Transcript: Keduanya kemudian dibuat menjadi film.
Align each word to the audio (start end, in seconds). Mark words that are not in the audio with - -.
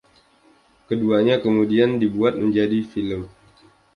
Keduanya 0.89 1.35
kemudian 1.45 1.89
dibuat 2.01 2.33
menjadi 2.43 2.79
film. 2.91 3.23